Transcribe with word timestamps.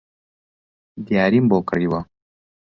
دیاریم 1.05 1.45
بۆ 1.49 1.57
کڕیوە 1.69 2.01